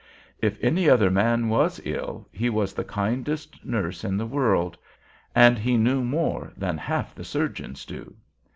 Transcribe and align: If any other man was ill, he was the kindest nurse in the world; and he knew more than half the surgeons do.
If 0.41 0.57
any 0.63 0.89
other 0.89 1.11
man 1.11 1.47
was 1.47 1.79
ill, 1.85 2.27
he 2.31 2.49
was 2.49 2.73
the 2.73 2.83
kindest 2.83 3.63
nurse 3.63 4.03
in 4.03 4.17
the 4.17 4.25
world; 4.25 4.75
and 5.35 5.59
he 5.59 5.77
knew 5.77 6.03
more 6.03 6.51
than 6.57 6.75
half 6.75 7.13
the 7.13 7.23
surgeons 7.23 7.85
do. 7.85 8.15